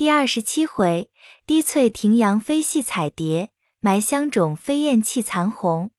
[0.00, 1.10] 第二十七回，
[1.44, 3.50] 滴翠庭杨飞戏彩蝶，
[3.80, 5.90] 埋香冢飞燕泣残红。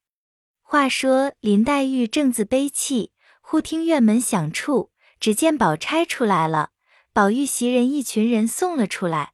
[0.64, 3.12] 话说林黛玉正自悲泣，
[3.42, 6.72] 忽听院门响处，只见宝钗出来了，
[7.14, 9.34] 宝玉袭人一群人送了出来。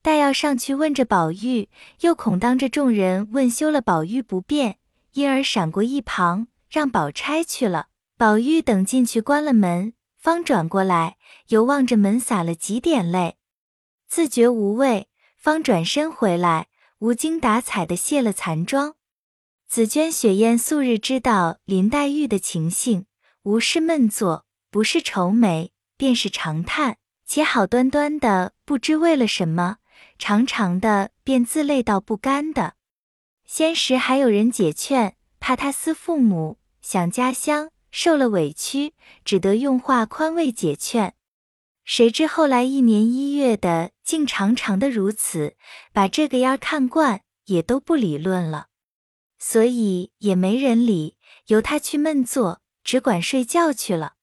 [0.00, 1.68] 待要上去问着宝玉，
[2.00, 4.78] 又恐当着众人问休了宝玉不便，
[5.12, 7.88] 因而闪过一旁，让宝钗去了。
[8.16, 13.36] 宝玉等进去关了门，方转过来，又望着门洒了几点泪。
[14.10, 15.06] 自觉无味，
[15.36, 16.66] 方转身回来，
[16.98, 18.96] 无精打采的卸了残妆。
[19.68, 23.06] 紫鹃、雪雁素日知道林黛玉的情性，
[23.44, 29.76] 无事闷坐，不是愁眉，便是长叹，且好端端的，不知为了什么，
[30.18, 32.74] 长长的便自累到不甘的。
[33.46, 41.14] 先时还有人解劝，怕他思父母，想家乡，受了委屈，只得用话宽慰解劝。
[41.82, 45.54] 谁知后来一年一月的，竟长长的如此，
[45.92, 48.66] 把这个样看惯，也都不理论了，
[49.38, 54.14] 所以也没人理，由他去闷坐，只管睡觉去了。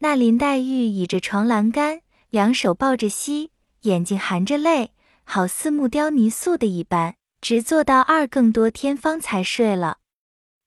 [0.00, 3.50] 那林黛玉倚着床栏杆，两手抱着膝，
[3.84, 4.90] 眼睛含着泪，
[5.24, 10.00] 好似木雕泥塑的一般，直坐到二更多天方才睡了，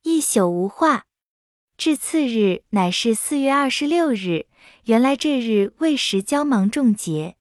[0.01, 1.03] 一宿无话。
[1.77, 4.47] 至次日，乃是四月二十六日。
[4.85, 7.35] 原来这日未时交芒种节。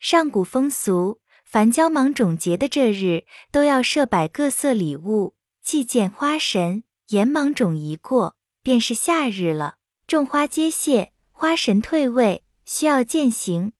[0.00, 6.84] 上古风俗，凡交芒种节的这日，都要设摆各色礼物，祭见花神。
[7.08, 9.74] 延芒种一过，便是夏日了，
[10.06, 13.72] 种花皆谢，花神退位，需要践行。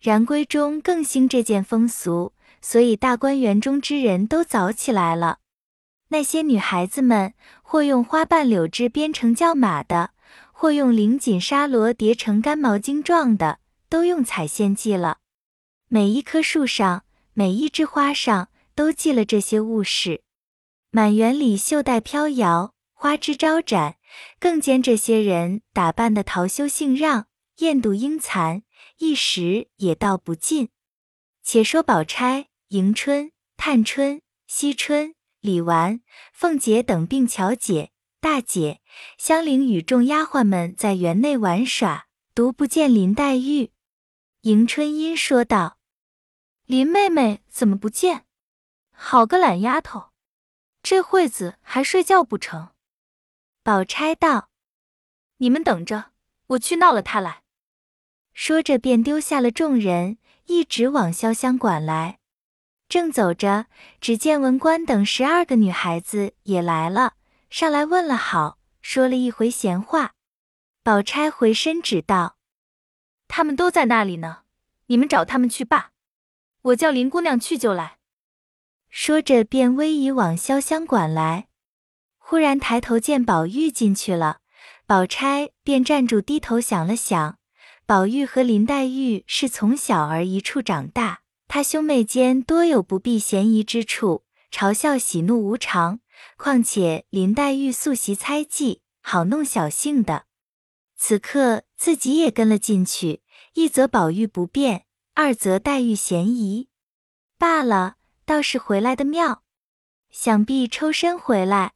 [0.00, 5.38] 然闺中更兴这件风俗，所以大观园中之人都早起来了。
[6.10, 10.10] 那些女孩子们，或用花瓣柳枝编成叫马的，
[10.52, 15.18] 或用绫锦纱罗叠成干毛巾状的，都用彩线系了。
[15.90, 20.22] 每一棵树上，每一枝花上，都系了这些物事。
[20.90, 23.96] 满园里绣带飘摇，花枝招展，
[24.38, 27.26] 更见这些人打扮的桃羞杏让，
[27.60, 28.64] 艳妒英残，
[28.98, 30.68] 一时也道不尽。
[31.42, 35.14] 且说宝钗、迎春、探春、惜春。
[35.40, 36.00] 李纨、
[36.34, 38.80] 凤姐等并巧姐、大姐、
[39.16, 43.70] 香菱与众丫鬟们在园内玩耍，独不见林黛玉。
[44.42, 45.77] 迎春因说道
[46.68, 48.26] ：“林妹妹怎么不见？
[48.92, 50.10] 好个懒丫头，
[50.82, 52.72] 这会子还睡觉不成？”
[53.64, 54.50] 宝钗道
[55.38, 56.10] ：“你们等着，
[56.48, 57.42] 我去闹了她来。”
[58.34, 62.18] 说着便丢下了众人，一直往潇湘馆来。
[62.86, 63.64] 正走着，
[63.98, 67.14] 只见文官等十二个女孩子也来了，
[67.48, 70.12] 上来问了好，说了一回闲话。
[70.82, 72.36] 宝钗回身指道
[73.26, 74.42] ：“他们都在那里呢，
[74.88, 75.92] 你们找他们去罢，
[76.62, 77.98] 我叫林姑娘去就来。”
[78.90, 81.48] 说着便微移往潇湘馆来。
[82.16, 84.40] 忽然抬头见宝玉进去了，
[84.86, 87.38] 宝钗便站住低头想了想，
[87.86, 91.20] 宝玉和林黛玉是从小儿一处长大。
[91.46, 96.00] 他兄妹间多有不避嫌疑之处，嘲笑喜怒无常。
[96.36, 100.24] 况且林黛玉素习猜忌，好弄小性的，
[100.96, 103.22] 此刻自己也跟了进去，
[103.54, 104.84] 一则宝玉不便，
[105.20, 106.68] 二则黛玉嫌疑。
[107.38, 109.42] 罢了，倒是回来的妙。
[110.12, 111.72] 想必抽身回来，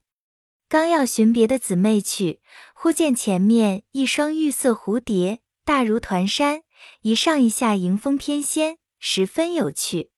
[0.69, 2.41] 刚要寻别的姊妹去，
[2.73, 6.63] 忽见前面一双玉色蝴蝶，大如团山，
[7.01, 8.79] 一上一下迎风翩跹。
[9.01, 10.13] 十分有趣，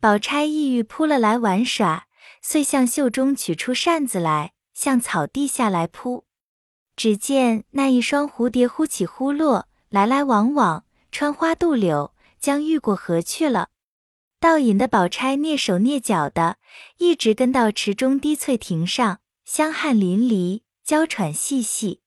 [0.00, 2.06] 宝钗意欲扑了来玩耍，
[2.40, 6.26] 遂向袖中取出扇子来，向草地下来扑。
[6.94, 13.70] 只见那一双蝴蝶忽起忽落，来来往往，穿花渡柳，将欲过河去了。
[14.40, 16.58] 倒引的宝钗蹑手蹑脚的，
[16.98, 22.02] 一直跟到池中滴翠亭上，香汗淋漓，娇喘细细。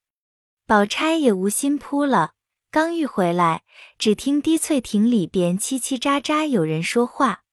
[0.66, 2.34] 宝钗也无心扑了。
[2.70, 3.62] 刚欲回来，
[3.96, 7.44] 只听滴翠亭里边叽叽喳喳有人说话。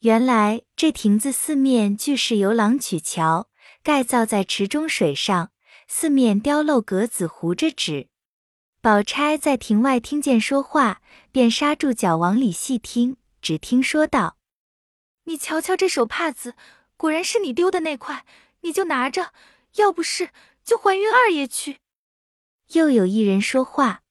[0.00, 3.48] 原来这亭子四面俱是由廊曲桥，
[3.82, 5.50] 盖造在池中水上，
[5.88, 8.08] 四面雕镂格子糊着纸。
[8.82, 13.16] 宝钗在亭外听见说话，便刹住脚往里细听。
[13.40, 14.36] 只听说道
[15.22, 16.56] ：“你瞧瞧这手帕子，
[16.96, 18.26] 果然是你丢的那块，
[18.62, 19.32] 你就拿着，
[19.76, 20.30] 要不是
[20.64, 21.78] 就还晕二爷去。”
[22.74, 24.02] 又有一人说话。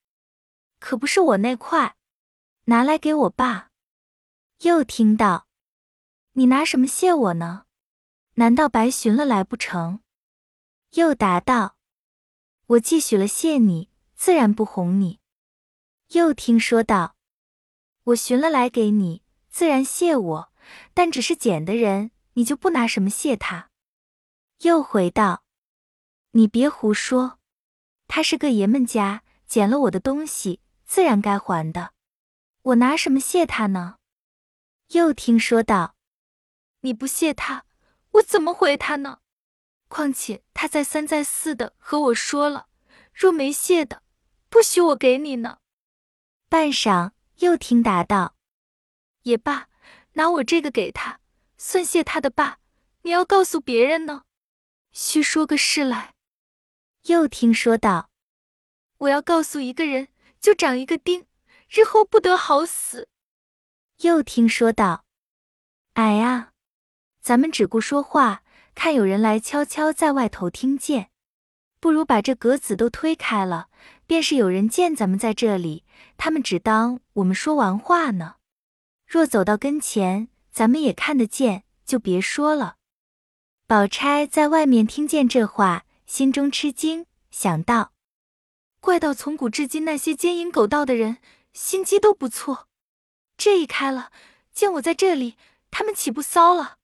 [0.79, 1.97] 可不是我那块，
[2.65, 3.71] 拿来给我爸。
[4.61, 5.47] 又听到，
[6.31, 7.65] 你拿什么谢我呢？
[8.35, 9.99] 难道白寻了来不成？
[10.91, 11.75] 又答道，
[12.67, 13.89] 我既许了谢你，
[14.21, 15.19] 自然不哄你。
[16.09, 17.15] 又听说道，
[18.03, 20.51] 我寻了来给你，自然谢我；
[20.93, 23.71] 但只是捡的人，你就不拿什么谢他。”
[24.61, 25.43] 又回道
[26.37, 27.39] ：“你别胡说，
[28.07, 31.93] 他是个爷们家，捡了我的东西，自然该还的。
[32.61, 33.95] 我拿什么谢他呢？”
[34.93, 35.95] 又听说道
[36.81, 37.65] ：“你不谢他，
[38.11, 39.21] 我怎么回他呢？
[39.87, 42.67] 况且他再三再四的和我说了，
[43.15, 44.03] 若没谢的，
[44.51, 45.59] 不许我给你呢。”
[46.49, 48.35] 半晌，又听答道
[49.23, 49.69] ：“也罢，
[50.13, 51.21] 拿我这个给他，
[51.57, 52.59] 算谢他的罢。
[53.03, 54.23] 你要告诉别人呢？”
[54.91, 56.13] 须说个事来。
[57.03, 58.09] 又听说道
[58.99, 60.09] ：“我要告诉一个人，
[60.41, 61.25] 就长一个钉，
[61.69, 63.07] 日后不得好死。”
[64.03, 65.05] 又听说道
[65.93, 66.51] ：“哎呀，
[67.21, 68.43] 咱们只顾说话，
[68.75, 71.09] 看有人来悄悄在外头听见，
[71.79, 73.69] 不如把这格子都推开了，
[74.11, 75.85] 便是有人见咱们在这里，
[76.17, 78.35] 他们只当我们说完话呢。
[79.07, 82.75] 若走到跟前，咱们也看得见，就别说了。”
[83.67, 87.93] 宝钗在外面听见这话，心中吃惊，想到：
[88.81, 91.19] 怪到从古至今那些奸淫狗盗的人，
[91.53, 92.67] 心机都不错。
[93.37, 94.11] 这一开了，
[94.51, 95.37] 见我在这里，
[95.69, 96.79] 他们岂不骚了？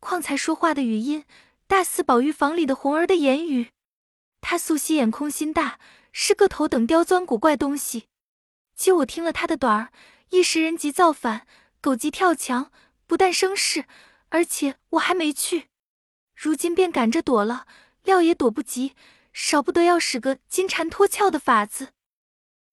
[0.00, 1.26] 况才说话的语音，
[1.66, 3.68] 大似宝玉房里的红儿的言语。
[4.40, 5.78] 他素细眼空心大，
[6.16, 8.06] 是个头等刁钻古怪东西。
[8.76, 9.92] 今我听了他的短儿，
[10.30, 11.44] 一时人急造反，
[11.80, 12.70] 狗急跳墙，
[13.08, 13.86] 不但生事，
[14.28, 15.70] 而且我还没去。
[16.36, 17.66] 如今便赶着躲了，
[18.04, 18.94] 料也躲不及，
[19.32, 21.88] 少不得要使个金蝉脱壳的法子。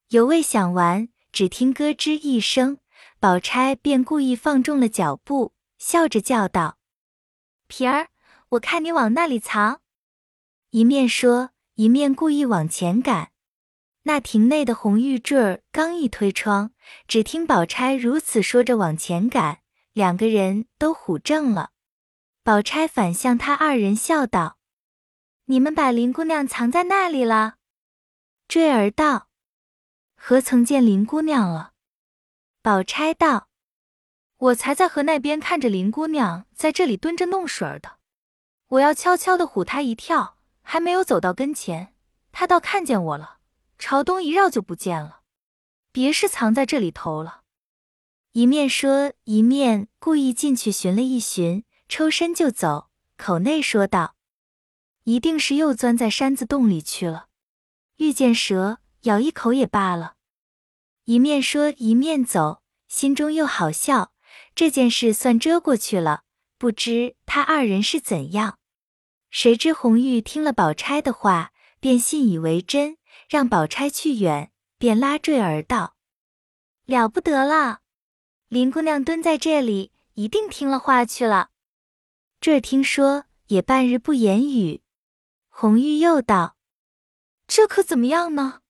[0.09, 2.77] 犹未想完，只听咯吱一声，
[3.19, 6.77] 宝钗便故意放重了脚步，笑着叫道
[7.65, 8.09] ：“平儿，
[8.49, 9.81] 我看你往那里藏。”
[10.69, 13.30] 一面说，一面故意往前赶。
[14.03, 16.71] 那亭内的红玉坠儿刚一推窗，
[17.07, 19.59] 只听宝钗如此说着往前赶，
[19.93, 21.69] 两个人都唬怔了。
[22.43, 24.57] 宝钗反向他二人笑道
[25.45, 27.57] ：“你们把林姑娘藏在那里了？”
[28.49, 29.27] 坠儿道
[30.17, 31.73] ：“何曾见林姑娘了？”
[32.63, 33.49] 宝钗道
[34.37, 37.97] ：“我才在河那边看着林姑娘在这里蹲着弄水的，
[38.69, 41.93] 我要悄悄的唬她一跳，还没有走到跟前，
[42.31, 43.37] 她倒看见我了，
[43.81, 45.21] 朝东一绕就不见了，
[45.91, 47.41] 别是藏在这里头了。”
[48.33, 51.65] 一面说，一面故意进去寻了一寻。
[51.89, 54.15] 抽身就走，口内说道
[55.03, 57.27] ：“一定是又钻在山子洞里去了，
[57.97, 60.13] 遇见蛇咬一口也罢了。”
[61.03, 64.13] 一面说一面走，心中又好笑，
[64.55, 66.21] 这件事算遮过去了。
[66.57, 68.59] 不知他二人是怎样？
[69.29, 71.51] 谁知红玉听了宝钗的话，
[71.81, 72.97] 便信以为真，
[73.31, 75.95] 让宝钗去远，便拉坠儿道
[76.83, 77.79] ：“了不得了，
[78.49, 81.49] 林姑娘蹲在这里，一定听了话去了。”
[82.41, 84.83] 坠儿听说也半日不言语，
[85.47, 86.57] 红玉又道
[87.47, 88.63] ：“这可怎么样呢？”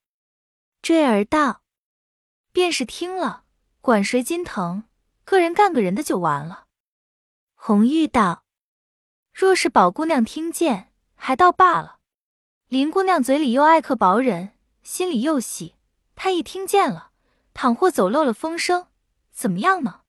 [0.84, 1.64] 坠儿道
[2.54, 3.46] ：“便是听了，
[3.82, 4.84] 管谁心疼，
[5.24, 6.68] 个人干个人的就完了。”
[7.58, 8.44] 红玉道
[9.34, 12.01] ：“若是宝姑娘听见，还倒罢了；
[12.72, 14.52] 林姑娘嘴里又爱克薄人，
[14.82, 15.76] 心里又喜，
[16.16, 17.10] 她一听见了，
[17.54, 18.88] 倘或走漏了风声，
[19.34, 20.04] 怎么样呢？”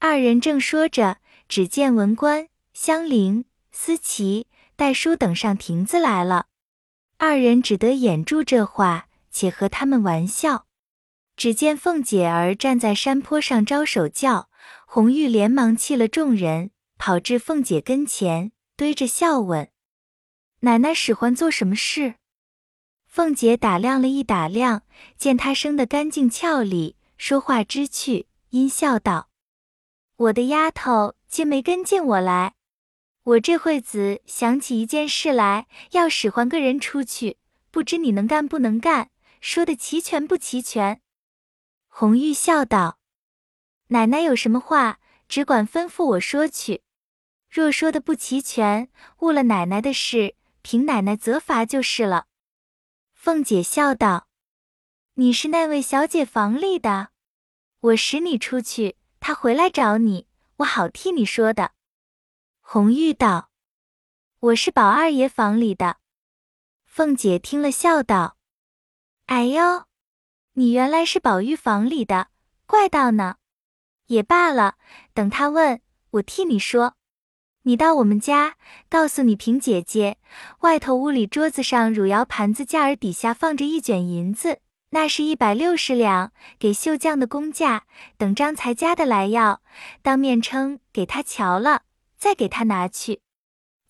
[0.00, 2.48] 二人正说着，只见文官。
[2.72, 6.46] 香菱、思琪、黛叔等上亭子来了，
[7.18, 10.64] 二人只得掩住这话，且和他们玩笑。
[11.36, 14.48] 只见凤姐儿站在山坡上招手叫，
[14.86, 19.68] 红玉连忙弃了众人，跑至凤姐跟前，堆着笑问
[20.66, 22.16] ：“奶奶使唤做什么事？”
[23.06, 24.82] 凤姐打量了一打量，
[25.16, 29.30] 见她生得干净俏丽，说话知趣，因笑道
[30.16, 32.54] ：“我的丫头竟没跟进我来。”
[33.22, 37.38] 我这会子想起一件事来，要使唤个人出去，
[37.70, 39.10] 不知你能干不能干？
[39.40, 41.00] 说的齐全不齐全？
[41.88, 42.98] 红玉笑道
[43.88, 46.82] ：“奶奶有什么话，只管吩咐我说去。
[47.50, 48.88] 若说的不齐全，
[49.20, 50.35] 误了奶奶的事，
[50.68, 52.26] 凭奶奶责罚就是了。”
[53.14, 54.26] 凤姐笑道
[55.14, 57.10] ：“你是那位小姐房里的，
[57.78, 61.70] 我使你出去，她回来找你，我好替你说的。”
[62.58, 63.52] 红玉道
[64.40, 65.98] ：“我是宝二爷房里的。”
[66.84, 68.36] 凤姐听了，笑道
[69.26, 69.84] ：“哎呦，
[70.54, 72.30] 你原来是宝玉房里的，
[72.66, 73.36] 怪道呢。
[74.06, 74.76] 也罢了，
[75.14, 75.80] 等他问
[76.10, 76.95] 我替你说。
[77.66, 78.54] 你到我们家，
[78.88, 80.18] 告诉你平姐姐，
[80.60, 86.30] 外头屋里桌子上汝窑盘子架儿底下放着一卷银子，那是一百六十两，
[86.60, 87.82] 给绣匠的工价。
[88.16, 89.62] 等张才家的来要，
[90.00, 91.82] 当面称给他瞧了，
[92.16, 93.20] 再给他拿去。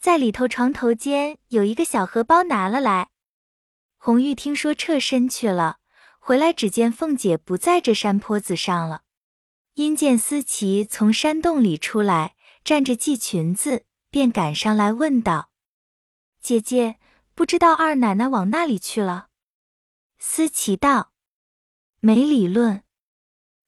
[0.01, 3.09] 在里头床头间有一个小荷包，拿了来。
[3.99, 5.77] 红玉听说撤身去了，
[6.19, 9.03] 回来只见凤姐不在这山坡子上了。
[9.75, 12.36] 因见思琪从山洞里出来，
[12.67, 15.51] 站着系裙子，便赶上来问道
[16.43, 16.99] ：“姐姐，
[17.33, 19.29] 不知道二奶奶往那里去了？”
[20.19, 21.13] 思琪道
[22.03, 22.83] ：“没理论。”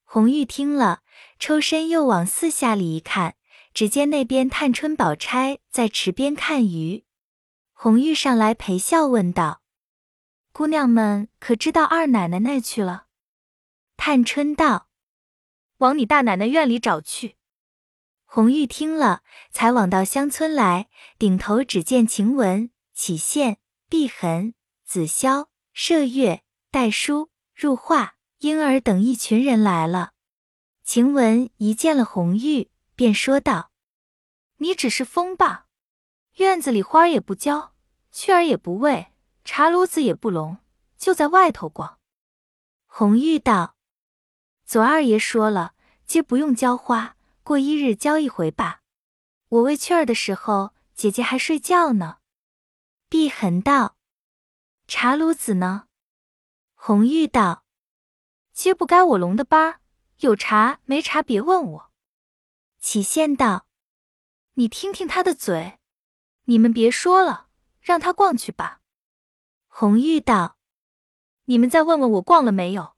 [0.02, 1.02] 红玉听了，
[1.38, 3.36] 抽身又往四下里一看，
[3.72, 7.04] 只见那边探春、宝钗在池边看鱼。
[7.72, 9.62] 红玉上来陪笑问道
[10.50, 13.06] ：“姑娘们可知道二奶奶那去了？”
[13.96, 14.88] 探春道
[15.78, 17.36] ：“往你大奶奶院里找去。”
[18.30, 23.56] 红玉听了，才往到乡村来，顶头只见晴雯、启宪、
[23.88, 24.52] 碧痕、
[24.84, 26.42] 紫霄、麝月。
[26.70, 30.12] 黛书、入画、婴儿等一群人来了。
[30.84, 33.70] 晴雯一见了红玉，便说道
[34.60, 35.64] ：“你只是疯吧？
[36.34, 37.72] 院子里花也不浇，
[38.12, 39.14] 雀儿也不喂，
[39.46, 40.58] 茶炉子也不笼，
[40.98, 41.98] 就在外头逛。”
[42.84, 43.76] 红玉道
[44.66, 45.72] ：“左二爷说了，
[46.04, 47.16] 皆不用浇花，
[47.48, 48.82] 过一日浇一回吧。
[49.48, 52.18] 我喂雀儿的时候，姐姐还睡觉呢。”
[53.08, 53.96] 碧痕道
[54.86, 55.88] ：“茶炉子呢？”
[56.76, 57.64] 红玉道
[58.52, 59.80] ：“皆不该我龙的班，
[60.18, 61.90] 有茶没茶别问我。”
[62.80, 63.66] 启宪道
[64.60, 65.78] ：“你听听他的嘴，
[66.44, 67.48] 你们别说了，
[67.80, 68.82] 让他逛去吧。”
[69.68, 70.58] 红玉道
[71.48, 72.94] ：“你们再问问我逛了没有？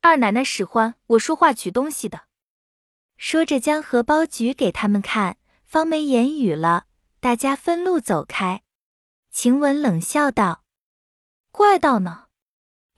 [0.00, 2.28] 二奶奶使唤我说话取东西的。”
[3.24, 6.86] 说着将荷包举给他们看，方没言语了。
[7.20, 8.64] 大家分路走开。
[9.30, 10.64] 晴雯冷笑道
[11.52, 12.26] ：“怪道呢。”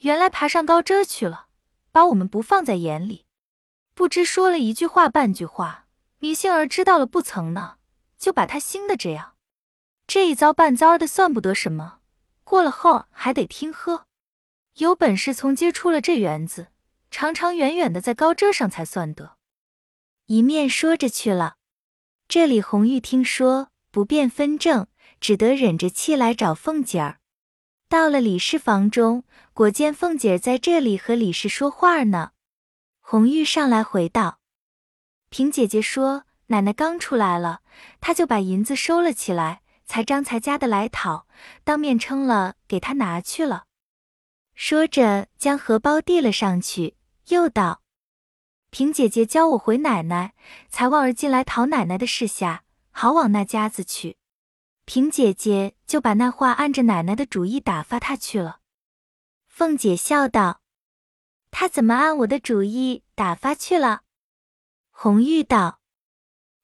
[0.01, 1.49] 原来爬上高枝去了，
[1.93, 3.27] 把我们不放在眼里，
[3.93, 5.89] 不知说了一句话半句话，
[6.21, 7.77] 李杏儿知道了不曾呢，
[8.17, 9.35] 就把他兴的这样，
[10.07, 11.99] 这一遭半遭的算不得什么，
[12.45, 14.07] 过了后还得听喝。
[14.77, 16.69] 有本事从街出了这园子，
[17.11, 19.37] 长长远远的在高枝上才算得。
[20.27, 21.57] 一面说着去了，
[22.29, 24.87] 这里红玉听说不便分正，
[25.21, 27.21] 只得忍着气来找凤姐儿。
[27.91, 32.31] 到了李氏房中，果见凤姐儿在这里和李氏说话呢。
[33.01, 34.41] 红玉上来回道
[35.29, 37.61] ：“平姐姐说奶奶刚出来了，
[38.01, 41.27] 她就把银子收了起来，才张才家的来讨，
[41.65, 43.65] 当面称了给她拿去了。”
[44.57, 46.97] 说着将荷包递了上去，
[47.29, 47.83] 又道
[48.75, 50.35] ：“平姐姐教我回奶奶，
[50.69, 54.17] 才望儿进来讨奶奶的事下，好往那家子去。”
[54.85, 58.59] 平姐姐就把那话按着奶奶的主意打发他去了。
[59.47, 60.61] 凤姐笑道
[61.53, 64.03] ：“他怎么按我的主意打发去了？”
[64.91, 65.79] 红玉道：“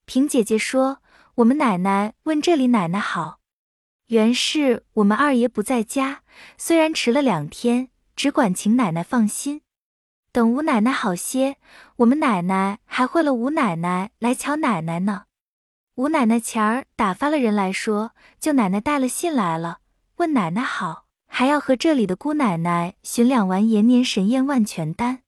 [0.05, 1.01] 平姐姐说，
[1.37, 3.39] 我们奶奶问这里奶奶好，
[4.07, 6.25] 原是我们二爷不在家，
[6.59, 9.63] 虽然迟了两天，只管请奶奶放心。
[10.33, 11.57] 等吴奶奶好些，
[11.97, 15.25] 我们奶奶还会了吴奶奶来瞧奶奶呢。”
[15.97, 19.81] 吴奶奶前儿打发了人来说，舅奶奶带了信来了，
[20.17, 25.23] 问奶奶好，还要和这里的姑奶奶寻两丸延年神验万全丹。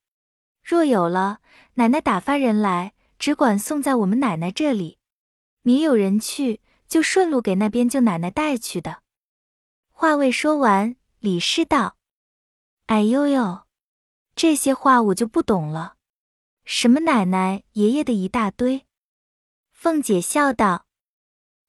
[0.62, 1.40] 若有了，
[1.75, 4.99] 奶奶打发人来，只管送在我们奶奶这里。
[5.62, 9.02] 你有人去，就顺路给那边舅奶奶带去的。
[9.90, 11.97] 话未说完，李氏道
[12.87, 13.62] ：“哎呦呦，
[14.35, 15.97] 这些话我就不懂了，
[16.65, 18.87] 什么奶奶爷爷的一大堆。”
[19.71, 20.87] 凤姐笑道：“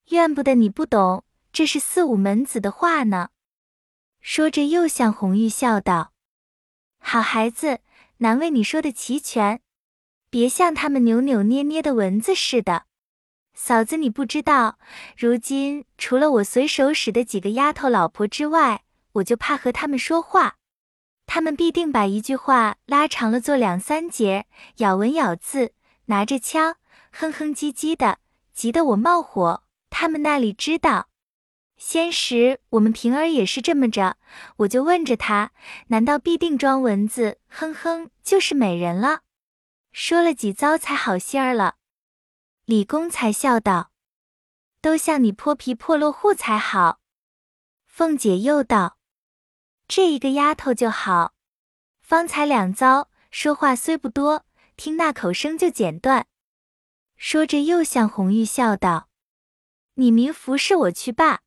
[0.10, 3.30] 怨不得你不懂，这是四五门子的话呢。”
[4.22, 6.14] 说着又向红玉笑道
[7.00, 7.82] ：“好孩子，
[8.18, 9.62] 难为你说的齐全，
[10.30, 12.86] 别像他们扭扭捏捏的蚊子似的。
[13.54, 14.80] 嫂子，你不知道，
[15.18, 20.58] 如今除了我随手使的几个丫头老婆之外，我就怕和他们说话，
[21.34, 25.74] 他们必定把一句话拉长了做两三节，咬文咬字，
[26.06, 26.76] 拿着枪。”
[27.12, 28.20] 哼哼唧唧的，
[28.54, 29.64] 急得我冒火。
[29.90, 31.10] 他们那里知道，
[31.76, 34.18] 先时我们平儿也是这么着，
[34.58, 35.50] 我就问着他，
[35.88, 37.40] 难道必定装蚊子？
[37.48, 39.22] 哼哼，就是美人了。
[39.92, 41.78] 说了几遭才好些儿了。
[42.66, 43.90] 李公才笑道
[44.82, 47.00] ：“都像你泼皮破落户才好。”
[47.90, 48.98] 凤姐又道
[49.88, 51.34] ：“这一个丫头就好，
[52.02, 56.28] 方才两遭，说话虽不多，听那口声就剪断。”
[57.18, 59.10] 说着，又向红玉笑道
[59.96, 61.42] ：“你明服侍我去罢，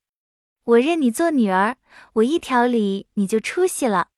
[0.64, 1.76] 我认你做女儿，
[2.14, 4.08] 我一条理你就出息了。”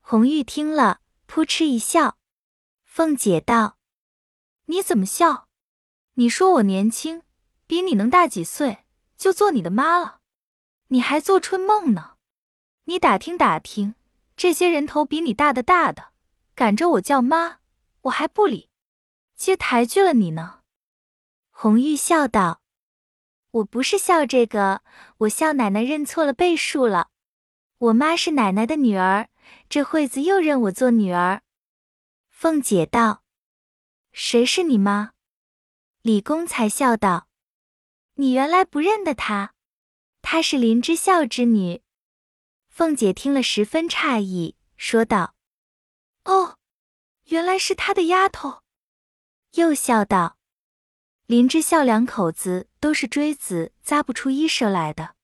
[0.00, 2.18] 红玉听了，扑哧一笑。
[2.84, 3.78] 凤姐道
[4.66, 5.48] ：“你怎么笑？
[6.14, 7.22] 你说我年轻，
[7.66, 8.84] 比你能大几岁，
[9.16, 10.20] 就做你的妈了？
[10.88, 12.16] 你还做春梦呢？
[12.84, 13.94] 你打听打听，
[14.36, 16.12] 这些人头比你大的大的，
[16.54, 17.58] 赶着我叫妈，
[18.02, 18.70] 我还不理，
[19.36, 20.60] 接抬举了你呢。”
[21.52, 22.62] 红玉笑道
[23.52, 24.82] ：“我不是笑这个，
[25.18, 27.10] 我笑奶奶认错了辈数了。
[27.78, 29.28] 我妈是奶奶的女儿，
[29.68, 31.42] 这会子又认我做女儿。”
[32.30, 33.22] 凤姐道
[34.12, 35.12] ：“谁是你妈？”
[36.02, 37.28] 李公才笑道
[38.16, 39.52] ：“你原来不认得她，
[40.22, 41.82] 她是林之孝之女。”
[42.80, 45.34] 凤姐听了十分诧异，说道
[46.24, 46.56] ：“哦，
[47.24, 48.62] 原来是他的丫头。”
[49.52, 50.38] 又笑道
[51.28, 55.14] ：“林之孝两口子都是锥子扎不出衣裳来的。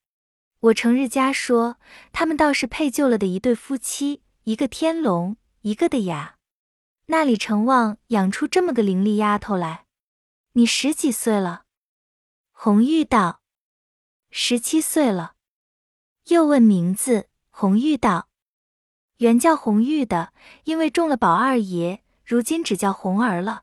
[0.60, 1.78] 我成日家说，
[2.12, 6.36] 他们倒是配就了的一对夫妻，一个天龙，一个的哑。”
[7.08, 9.86] 那里成望养出这么个伶俐丫头来？
[10.52, 11.64] 你十几岁了？
[12.52, 13.40] 红玉道：
[14.30, 15.36] 十七岁了。
[16.26, 18.28] 又问名字，红玉道：
[19.16, 20.34] 原叫红玉的，
[20.64, 23.62] 因为中了宝二爷，如今只叫红儿了。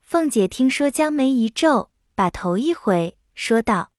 [0.00, 3.92] 凤姐听说，将眉一皱，把头一回，说道：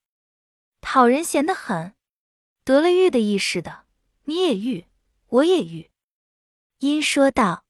[0.81, 1.95] 讨人嫌的很，
[2.65, 3.85] 得了玉的意似的，
[4.25, 4.87] 你也玉，
[5.27, 5.89] 我也玉。
[6.79, 7.63] 因说道。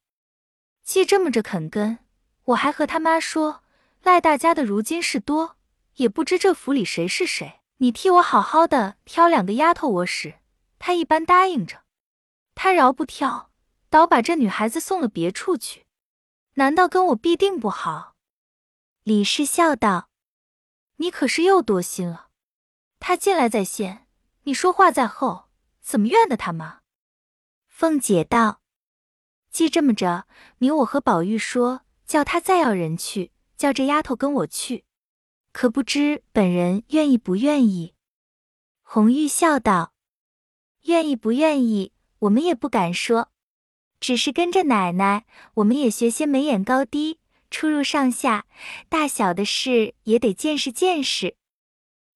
[0.84, 2.00] 既这么着肯跟，
[2.46, 3.62] 我还和他妈说，
[4.02, 5.58] 赖大家的如今事多，
[5.98, 7.60] 也不知这府里谁是谁。
[7.78, 10.40] 你替我好好的挑两个丫头我使，
[10.80, 11.84] 他一般答应着。
[12.56, 13.52] 他饶不跳，
[13.90, 15.86] 倒把这女孩子送了别处去。
[16.54, 18.16] 难道跟我必定不好？
[19.04, 20.10] 李氏笑道
[20.98, 22.30] ：“你可是又多心了。
[23.00, 24.08] 他进来在先，
[24.44, 25.50] 你说话在后，
[25.82, 26.82] 怎么怨得他吗？”
[27.70, 28.62] 凤姐道。
[29.52, 34.86] 既这么着，你我和宝玉说，叫他再要人去，叫这丫头跟我去，
[35.52, 37.96] 可不知本人愿意不愿意？
[38.82, 39.94] 红玉笑道
[40.88, 43.30] ：“愿意不愿意，我们也不敢说，
[44.00, 47.20] 只是跟着奶奶，我们也学些眉眼高低、
[47.52, 48.46] 出入上下、
[48.88, 51.36] 大小的事，也得见识见识。”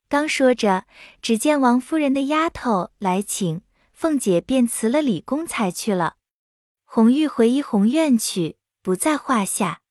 [0.07, 0.86] 刚说着，
[1.21, 6.15] 只见王夫人的丫头来请，凤姐便辞了李公才去了。
[6.86, 9.81] 红玉回怡红院去，不在话下。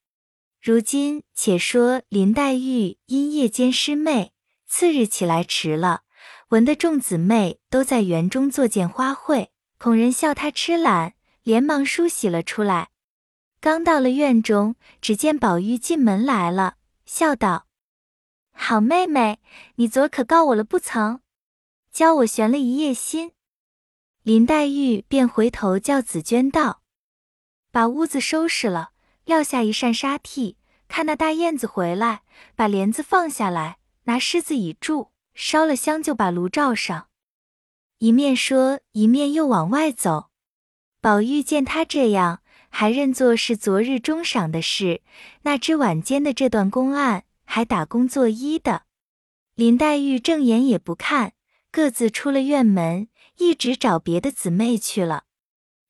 [0.60, 4.30] 如今且说林黛玉因夜间失寐，
[4.66, 6.02] 次日起来迟了，
[6.50, 12.90] 闻得众姊妹都在园中作见花卉，恐人笑她痴懒，连忙梳洗了出来。
[13.60, 16.74] 刚到了院中，只见宝玉进门来了，
[17.06, 17.68] 笑道
[18.50, 19.38] ：“好妹妹，
[19.76, 21.20] 你昨可告我了不曾？
[21.92, 23.30] 教我悬了一夜心。”
[24.24, 26.82] 林黛玉便回头叫紫娟道。
[27.70, 28.90] 把屋子收拾了，
[29.24, 30.56] 撂下一扇纱屉，
[30.88, 32.22] 看那大燕子回来，
[32.56, 37.08] 把帘子放下来，拿狮子倚住，烧了香，就把炉罩上。
[37.98, 40.30] 一面说，一面又往外走。
[41.00, 45.02] 宝玉见他这样，还认作是昨日中赏的事，
[45.42, 48.82] 那知晚间的这段公案还打工作揖的。
[49.54, 51.34] 林黛玉正眼也不看，
[51.70, 55.24] 各自出了院门，一直找别的姊妹去了。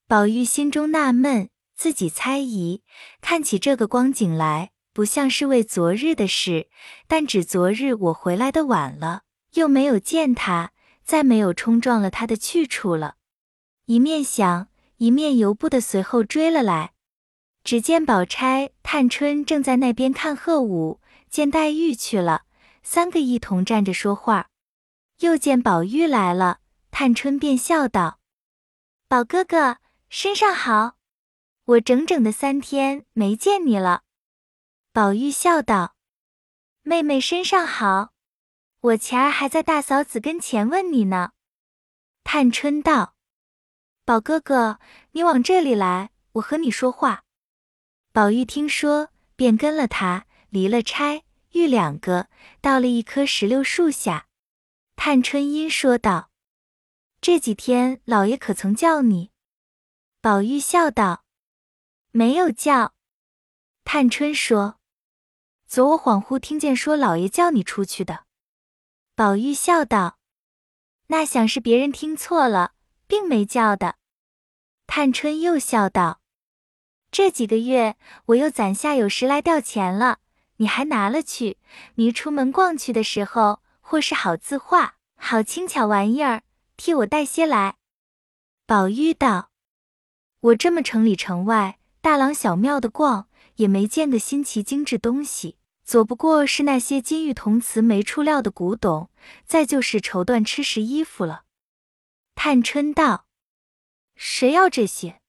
[0.07, 1.49] 宝玉心中纳闷。
[1.73, 2.83] 自己猜疑，
[3.21, 6.69] 看起这个光景来，不像是为昨日的事，
[7.07, 9.23] 但只昨日我回来的晚了，
[9.53, 10.71] 又没有见他，
[11.03, 13.15] 再没有冲撞了他的去处了。
[13.85, 16.93] 一面想，一面由不得随后追了来。
[17.63, 22.43] 只见宝钗、探春正在那边看鹤舞，见黛玉去了，
[22.81, 24.49] 三个一同站着说话。
[25.19, 26.59] 又见宝玉来了，
[26.89, 28.19] 探春便笑道
[29.07, 29.77] ：“宝哥哥，
[30.09, 30.97] 身上好。”
[31.65, 34.01] 我整整的三天没见你了，
[34.91, 35.95] 宝玉笑道
[36.81, 38.13] ：“妹妹身上好，
[38.81, 41.31] 我前儿还在大嫂子跟前问你呢。”
[42.23, 43.15] 探春道
[44.05, 44.79] ：“宝哥哥，
[45.11, 47.23] 你往这里来，我和你说话。”
[48.11, 52.27] 宝玉听说，便跟了他，离了钗、玉两个，
[52.59, 54.27] 到了一棵石榴树下。
[54.95, 56.29] 探春因说道
[57.21, 59.31] ：“这几天老爷可曾叫你？”
[60.21, 61.23] 宝玉笑道。
[62.11, 62.93] 没有叫，
[63.85, 64.79] 探春说
[65.65, 68.25] ：“昨我恍惚听见说老爷叫你出去的。”
[69.15, 70.17] 宝玉笑道
[71.07, 72.73] ：“那想是别人听错了，
[73.07, 73.95] 并没叫的。”
[74.87, 76.21] 探春又笑道
[77.11, 77.97] ：“这几个月
[78.27, 80.19] 我又攒下有十来吊钱了，
[80.57, 81.57] 你还拿了去，
[81.95, 86.43] 你出门逛去的时候，或是好字画、好轻巧玩意儿，
[86.77, 87.75] 替我带些来。”
[88.65, 89.51] 宝玉道。
[90.39, 95.57] 我这么城里城外，大郎小庙的逛，也没见个新奇精致东西，
[95.91, 99.09] 左不过是那些金玉铜瓷没处料的古董，
[99.45, 101.43] 再就是绸缎吃食衣服了。
[102.33, 103.25] 探春道
[104.15, 105.19] ：“谁要这些？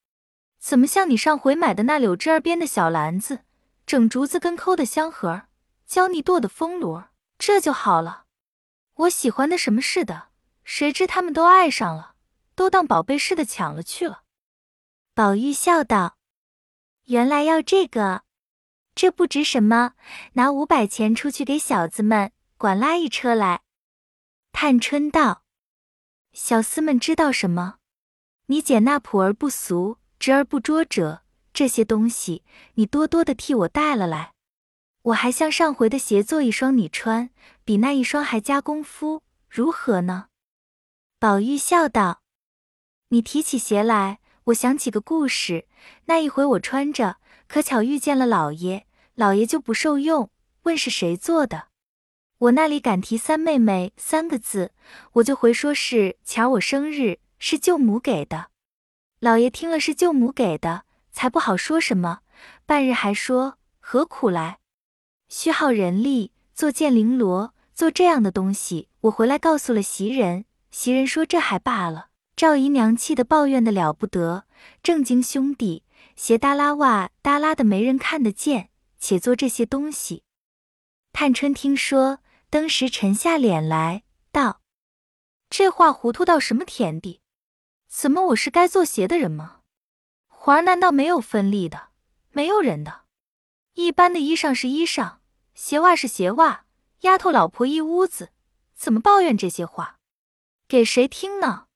[0.61, 3.41] 怎么像你上回买的那柳枝儿编的小篮子，
[3.87, 5.49] 整竹子跟抠的香盒，
[5.85, 7.03] 胶泥剁的风炉，
[7.39, 8.27] 这就好了。
[8.95, 10.29] 我喜欢的什么似的，
[10.63, 12.15] 谁知他们都爱上了，
[12.55, 14.23] 都当宝贝似的抢了去了。”
[15.13, 16.19] 宝玉笑道
[17.07, 18.23] ：“原来要这个，
[18.95, 19.95] 这不值什么，
[20.35, 23.63] 拿五百钱出去给小子们，管拉一车来。”
[24.53, 25.45] 探春道
[26.33, 27.77] ：“小厮们知道什么？
[28.47, 31.23] 你捡那朴而不俗、直而不拙者
[31.55, 34.33] 这些东西，你多多的替我带了来。
[35.03, 37.31] 我还像上回的鞋做一双你穿，
[37.65, 40.27] 比那一双还加功夫，如何呢？”
[41.19, 42.23] 宝玉笑道
[43.09, 45.69] ：“你提起鞋来。”我想起个故事，
[46.07, 47.19] 那一回我穿着，
[47.53, 50.31] 可巧遇见了老爷，老爷就不受用，
[50.63, 51.67] 问是谁做的。
[52.39, 54.73] 我那里敢提三妹妹三个字，
[55.13, 58.47] 我就回说是前儿我生日，是舅母给的。
[59.21, 62.21] 老爷听了是舅母给的，才不好说什么，
[62.65, 64.57] 半日还说何苦来，
[65.29, 68.89] 虚耗人力做件绫罗，做这样的东西。
[69.03, 72.07] 我回来告诉了袭人，袭人说这还罢了。
[72.35, 74.45] 赵姨娘气得抱怨的了不得，
[74.83, 75.83] 正经兄弟
[76.23, 80.23] 鞋耷拉袜耷拉的没人看得见，且做这些东西。
[81.13, 84.61] 探春听说，登时沉下脸来，道
[85.51, 87.23] ：“这话糊涂到什么田地？
[87.89, 89.63] 怎么我是该做鞋的人吗？
[90.29, 91.89] 环儿难道没有分利的，
[92.31, 93.01] 没有人的？
[93.73, 95.17] 一般的衣裳是衣裳，
[95.57, 96.67] 鞋袜是鞋袜，
[97.01, 98.31] 丫头老婆一屋子，
[98.77, 99.99] 怎么抱怨这些话？
[100.69, 101.67] 给谁听呢？”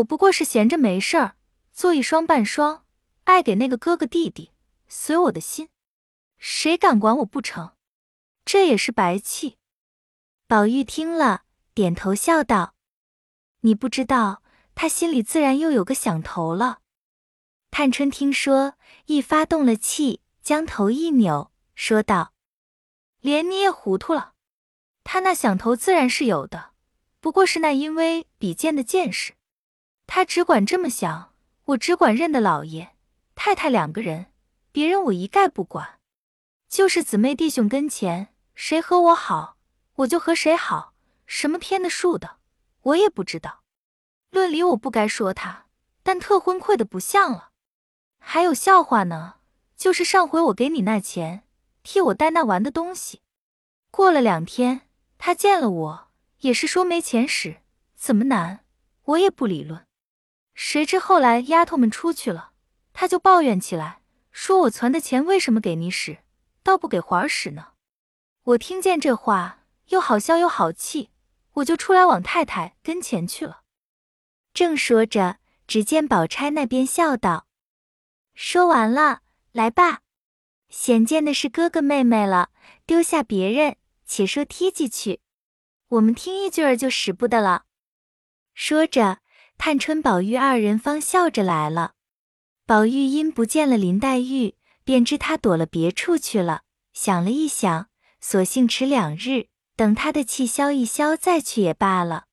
[0.00, 1.36] 我不过是闲着没事儿，
[1.74, 2.85] 做一双半双，
[3.26, 4.52] 爱给那个哥哥弟弟，
[4.86, 5.68] 随我的心，
[6.38, 7.72] 谁敢管我不成？
[8.44, 9.58] 这也是白气。
[10.46, 11.42] 宝玉听了，
[11.74, 12.76] 点头笑道
[13.62, 14.44] ：“你不知道，
[14.76, 16.82] 他心里自然又有个想头了。”
[17.72, 18.74] 探春听说，
[19.06, 22.32] 一发动了气，将头一扭，说道
[23.20, 24.34] ：“连你也糊涂了。
[25.02, 26.70] 他那想头自然是有的，
[27.18, 29.34] 不过是那因为比剑的见识。”
[30.06, 31.34] 他只管这么想，
[31.64, 32.95] 我只管认得老爷、
[33.36, 34.32] 太太两个人，
[34.72, 36.00] 别人我一概不管。
[36.68, 39.56] 就是姊妹弟兄跟前，谁和我好，
[39.96, 40.94] 我就和谁好。
[41.26, 42.38] 什么偏的竖的，
[42.82, 43.62] 我也不知道。
[44.30, 45.66] 论理我不该说他，
[46.02, 47.50] 但特昏聩的不像了。
[48.18, 49.36] 还有笑话呢，
[49.76, 51.44] 就是上回我给你那钱，
[51.82, 53.20] 替我带那玩的东西。
[53.90, 56.08] 过了两天，他见了我，
[56.40, 57.58] 也是说没钱使，
[57.94, 58.64] 怎么难，
[59.04, 59.86] 我也不理论。
[60.54, 62.52] 谁知后来丫头们出去了，
[62.98, 64.00] 他就抱怨起来，
[64.32, 66.20] 说我存的钱为什么给你使，
[66.62, 67.74] 倒不给环儿使呢？
[68.42, 71.10] 我听见这话，又好笑又好气，
[71.56, 73.64] 我就出来往太太跟前去了。
[74.54, 77.46] 正说着，只见宝钗那边笑道
[78.32, 79.20] ：“说完了，
[79.52, 80.00] 来吧，
[80.70, 82.48] 显见的是哥哥妹妹了，
[82.86, 85.20] 丢下别人，且说梯进去，
[85.88, 87.66] 我们听一句儿就使不得了。”
[88.54, 89.18] 说着。
[89.58, 91.95] 探春、宝玉二人方笑着来了。
[92.66, 96.62] 宝玉因不见了林黛玉，便知她躲了别处去了。
[96.92, 97.88] 想了一想，
[98.20, 102.24] 索性迟两日，等她的气消一消再去也罢了。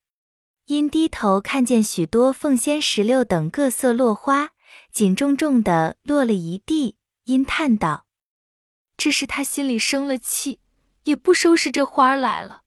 [0.64, 4.50] 因低头看见许多凤仙石榴等各色落花，
[4.90, 8.06] 紧重重的落了一地，因叹道
[8.98, 10.58] ：“这是他心里生了气，
[11.04, 12.62] 也不收拾这花来了。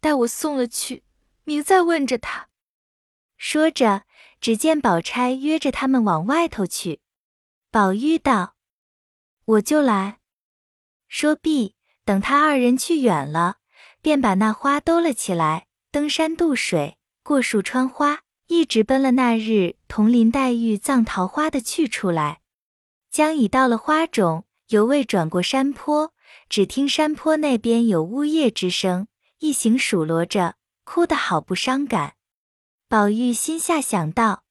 [0.00, 1.02] 待我送了去，
[1.42, 2.46] 明再问着他。”
[3.36, 4.04] 说着，
[4.42, 7.00] 只见宝钗约着他们往外头去。
[7.70, 8.56] 宝玉道
[9.46, 10.18] ：“我就来。”
[11.06, 13.58] 说毕，等他二人去远了，
[14.00, 22.40] 便把那花兜了起来，登山渡水，过树穿花，一直奔了那日同林黛玉葬桃花的去处来。
[23.12, 26.12] 将已到了花冢，犹未转过山坡，
[26.48, 29.06] 只听山坡那边有呜咽之声，
[29.38, 32.16] 一行数落着，哭得好不伤感。
[32.92, 34.44] 宝玉心下想到，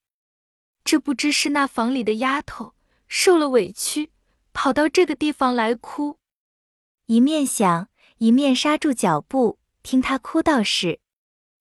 [0.84, 2.74] 这不知是那房里的丫头
[3.08, 4.10] 受了委屈，
[4.52, 6.18] 跑到这个地方来哭。
[7.06, 11.00] 一面想，一面刹住脚步，听她哭道是：“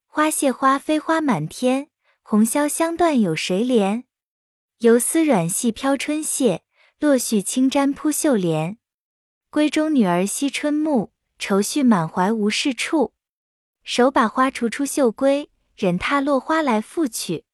[0.08, 1.90] 花谢花飞花满天，
[2.22, 4.04] 红绡香断有谁怜？
[4.78, 6.60] 游丝软细飘春榭，
[6.98, 8.78] 落絮轻沾扑绣帘。
[9.50, 13.12] 闺中女儿惜春暮，愁绪满怀无是处。
[13.82, 15.48] 手把花锄出绣闺。”
[15.80, 17.44] 忍踏落花来复去，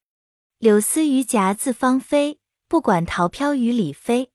[0.59, 2.41] 柳丝于夹自芳菲。
[2.67, 4.33] 不管桃飘雨里飞。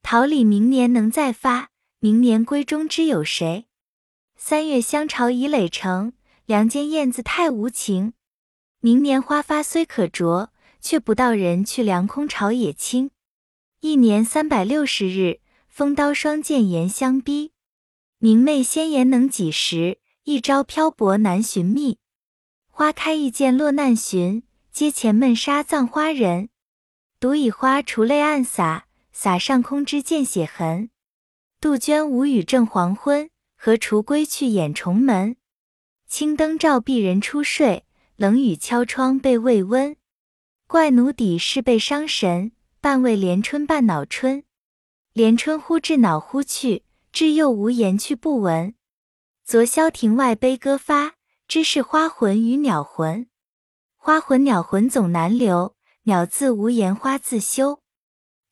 [0.00, 3.66] 桃李明年能再发，明年闺中知有谁？
[4.36, 6.12] 三月香巢已垒成，
[6.44, 8.12] 梁间燕子太无情。
[8.78, 13.10] 明年花发虽可着，却不到人去凉空巢也清。
[13.80, 17.50] 一年三百六十日，风刀霜剑严相逼。
[18.18, 19.98] 明媚鲜妍能几时？
[20.22, 21.98] 一朝漂泊难寻觅。
[22.78, 26.50] 花开易见落难寻，阶前闷杀葬花人。
[27.18, 30.90] 独以花除泪暗洒，洒上空枝见血痕。
[31.58, 35.36] 杜鹃无语正黄昏，何处归去掩重门？
[36.06, 37.86] 青灯照壁人初睡，
[38.16, 39.96] 冷雨敲窗被未温。
[40.66, 44.44] 怪奴底是被伤神，半为连春半恼春。
[45.14, 48.74] 连春忽至恼忽去，至又无言去不闻。
[49.46, 51.14] 昨宵庭外悲歌发，
[51.48, 53.28] 知是花魂与鸟魂。
[53.96, 57.82] 花魂鸟魂总难留，鸟自无言花自休。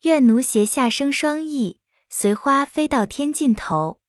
[0.02, 4.00] 愿奴斜下生双翼，随花飞到天尽头。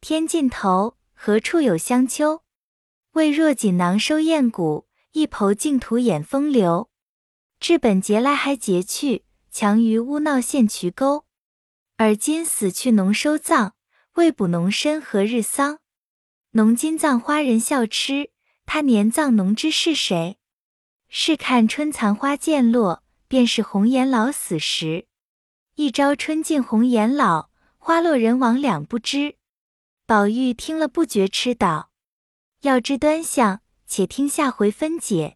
[0.00, 2.42] 天尽头，何处有香丘？
[3.12, 6.90] 为若锦囊收艳骨，一抔净土掩风流。
[7.60, 11.24] 至本节来还节去，强于污闹陷渠沟。
[11.96, 13.74] 而今死去农收葬，
[14.14, 15.78] 未卜农身何日丧？
[16.56, 18.30] 农今葬花人笑痴，
[18.64, 20.38] 他年葬农知是谁？
[21.06, 25.06] 试看春残花渐落，便是红颜老死时。
[25.74, 29.36] 一朝春尽红颜老，花落人亡两不知。
[30.06, 31.90] 宝玉听了不觉痴倒。
[32.62, 35.35] 要知端详，且听下回分解。